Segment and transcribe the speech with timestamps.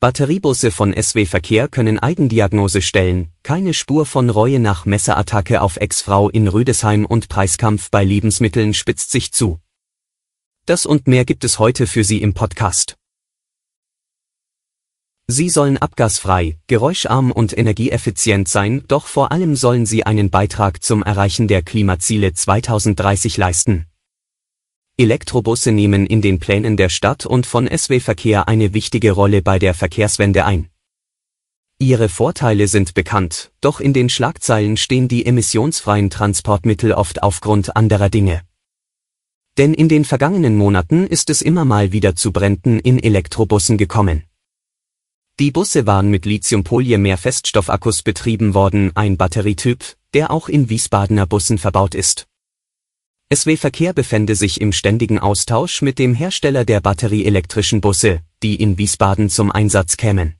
[0.00, 6.30] Batteriebusse von SW Verkehr können Eigendiagnose stellen, keine Spur von Reue nach Messerattacke auf Ex-Frau
[6.30, 9.60] in Rüdesheim und Preiskampf bei Lebensmitteln spitzt sich zu.
[10.64, 12.96] Das und mehr gibt es heute für Sie im Podcast.
[15.26, 21.02] Sie sollen abgasfrei, geräuscharm und energieeffizient sein, doch vor allem sollen sie einen Beitrag zum
[21.02, 23.89] Erreichen der Klimaziele 2030 leisten.
[25.00, 29.58] Elektrobusse nehmen in den Plänen der Stadt und von SW Verkehr eine wichtige Rolle bei
[29.58, 30.68] der Verkehrswende ein.
[31.78, 38.10] Ihre Vorteile sind bekannt, doch in den Schlagzeilen stehen die emissionsfreien Transportmittel oft aufgrund anderer
[38.10, 38.42] Dinge.
[39.56, 44.24] Denn in den vergangenen Monaten ist es immer mal wieder zu Bränden in Elektrobussen gekommen.
[45.38, 51.94] Die Busse waren mit Lithium-Polymer-Feststoffakkus betrieben worden, ein Batterietyp, der auch in Wiesbadener Bussen verbaut
[51.94, 52.29] ist.
[53.32, 58.76] SW Verkehr befände sich im ständigen Austausch mit dem Hersteller der batterieelektrischen Busse, die in
[58.76, 60.34] Wiesbaden zum Einsatz kämen.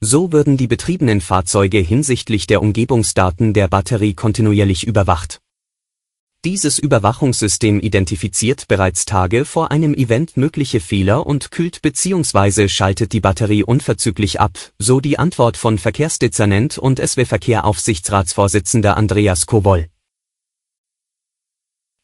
[0.00, 5.42] So würden die betriebenen Fahrzeuge hinsichtlich der Umgebungsdaten der Batterie kontinuierlich überwacht.
[6.46, 12.68] Dieses Überwachungssystem identifiziert bereits Tage vor einem Event mögliche Fehler und kühlt bzw.
[12.68, 19.44] schaltet die Batterie unverzüglich ab, so die Antwort von Verkehrsdezernent und SW Verkehr Aufsichtsratsvorsitzender Andreas
[19.44, 19.88] Kowol.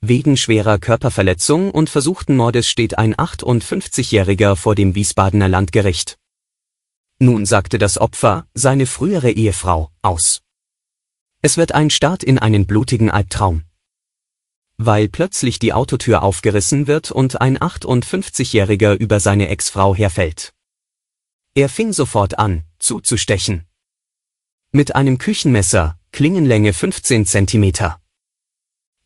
[0.00, 6.18] Wegen schwerer Körperverletzung und versuchten Mordes steht ein 58-Jähriger vor dem Wiesbadener Landgericht.
[7.18, 10.42] Nun sagte das Opfer, seine frühere Ehefrau, aus.
[11.40, 13.62] Es wird ein Start in einen blutigen Albtraum.
[14.76, 20.52] Weil plötzlich die Autotür aufgerissen wird und ein 58-Jähriger über seine Ex-Frau herfällt.
[21.54, 23.64] Er fing sofort an, zuzustechen.
[24.72, 27.98] Mit einem Küchenmesser, Klingenlänge 15 Zentimeter.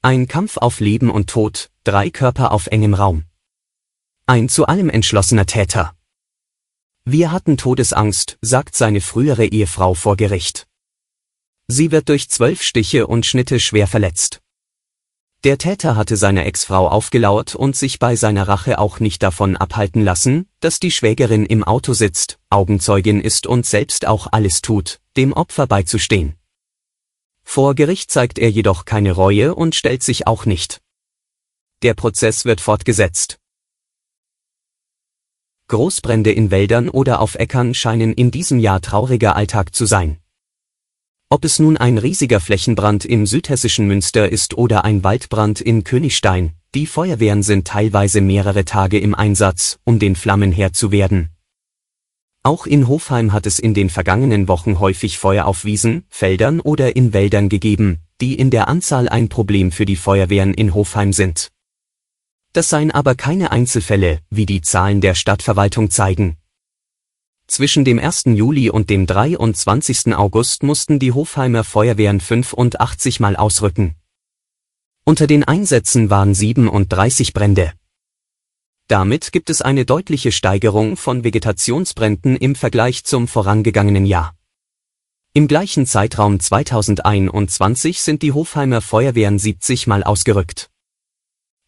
[0.02, 3.24] Ein Kampf auf Leben und Tod, drei Körper auf engem Raum.
[4.24, 5.94] Ein zu allem entschlossener Täter.
[7.04, 10.66] Wir hatten Todesangst, sagt seine frühere Ehefrau vor Gericht.
[11.68, 14.40] Sie wird durch zwölf Stiche und Schnitte schwer verletzt.
[15.44, 20.02] Der Täter hatte seiner Ex-Frau aufgelauert und sich bei seiner Rache auch nicht davon abhalten
[20.02, 25.34] lassen, dass die Schwägerin im Auto sitzt, Augenzeugin ist und selbst auch alles tut, dem
[25.34, 26.39] Opfer beizustehen.
[27.52, 30.80] Vor Gericht zeigt er jedoch keine Reue und stellt sich auch nicht.
[31.82, 33.40] Der Prozess wird fortgesetzt.
[35.66, 40.20] Großbrände in Wäldern oder auf Äckern scheinen in diesem Jahr trauriger Alltag zu sein.
[41.28, 46.52] Ob es nun ein riesiger Flächenbrand im südhessischen Münster ist oder ein Waldbrand in Königstein,
[46.76, 51.30] die Feuerwehren sind teilweise mehrere Tage im Einsatz, um den Flammen Herr zu werden.
[52.42, 56.96] Auch in Hofheim hat es in den vergangenen Wochen häufig Feuer auf Wiesen, Feldern oder
[56.96, 61.50] in Wäldern gegeben, die in der Anzahl ein Problem für die Feuerwehren in Hofheim sind.
[62.54, 66.38] Das seien aber keine Einzelfälle, wie die Zahlen der Stadtverwaltung zeigen.
[67.46, 68.24] Zwischen dem 1.
[68.26, 70.14] Juli und dem 23.
[70.14, 73.96] August mussten die Hofheimer Feuerwehren 85 Mal ausrücken.
[75.04, 77.72] Unter den Einsätzen waren 37 Brände.
[78.90, 84.34] Damit gibt es eine deutliche Steigerung von Vegetationsbränden im Vergleich zum vorangegangenen Jahr.
[85.32, 90.70] Im gleichen Zeitraum 2021 sind die Hofheimer Feuerwehren 70 Mal ausgerückt.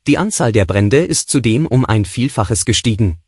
[0.09, 3.21] Die Anzahl der Brände ist zudem um ein Vielfaches gestiegen.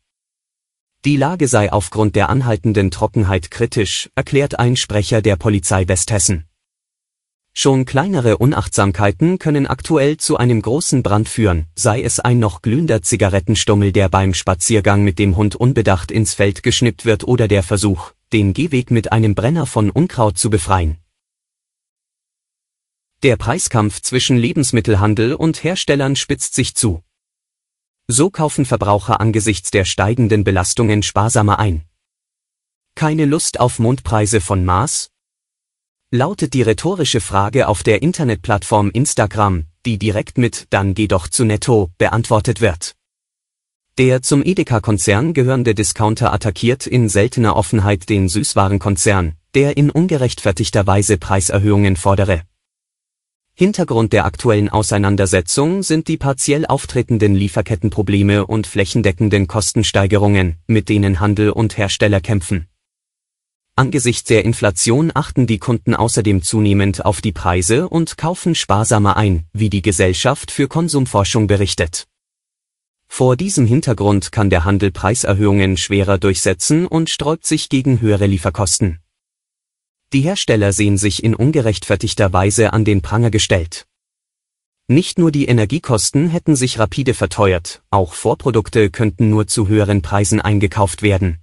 [1.05, 6.49] Die Lage sei aufgrund der anhaltenden Trockenheit kritisch, erklärt ein Sprecher der Polizei Westhessen.
[7.57, 13.01] Schon kleinere Unachtsamkeiten können aktuell zu einem großen Brand führen, sei es ein noch glühender
[13.01, 18.11] Zigarettenstummel, der beim Spaziergang mit dem Hund unbedacht ins Feld geschnippt wird oder der Versuch,
[18.33, 20.97] den Gehweg mit einem Brenner von Unkraut zu befreien.
[23.23, 27.03] Der Preiskampf zwischen Lebensmittelhandel und Herstellern spitzt sich zu.
[28.07, 31.85] So kaufen Verbraucher angesichts der steigenden Belastungen sparsamer ein.
[32.95, 35.09] Keine Lust auf Mondpreise von Mars,
[36.11, 41.45] lautet die rhetorische Frage auf der Internetplattform Instagram, die direkt mit Dann geh doch zu
[41.45, 42.95] Netto beantwortet wird.
[43.97, 51.17] Der zum Edeka-Konzern gehörende Discounter attackiert in seltener Offenheit den Süßwarenkonzern, der in ungerechtfertigter Weise
[51.17, 52.41] Preiserhöhungen fordere.
[53.53, 61.51] Hintergrund der aktuellen Auseinandersetzung sind die partiell auftretenden Lieferkettenprobleme und flächendeckenden Kostensteigerungen, mit denen Handel
[61.51, 62.67] und Hersteller kämpfen.
[63.77, 69.47] Angesichts der Inflation achten die Kunden außerdem zunehmend auf die Preise und kaufen sparsamer ein,
[69.51, 72.07] wie die Gesellschaft für Konsumforschung berichtet.
[73.09, 78.99] Vor diesem Hintergrund kann der Handel Preiserhöhungen schwerer durchsetzen und sträubt sich gegen höhere Lieferkosten.
[80.13, 83.87] Die Hersteller sehen sich in ungerechtfertigter Weise an den Pranger gestellt.
[84.87, 90.39] Nicht nur die Energiekosten hätten sich rapide verteuert, auch Vorprodukte könnten nur zu höheren Preisen
[90.39, 91.39] eingekauft werden.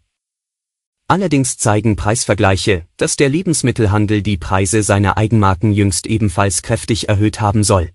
[1.13, 7.65] Allerdings zeigen Preisvergleiche, dass der Lebensmittelhandel die Preise seiner Eigenmarken jüngst ebenfalls kräftig erhöht haben
[7.65, 7.91] soll.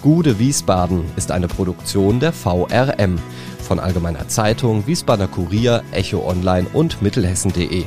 [0.02, 3.18] Gude Wiesbaden ist eine Produktion der VRM
[3.66, 7.86] von Allgemeiner Zeitung, Wiesbadener Kurier, Echo Online und Mittelhessen.de.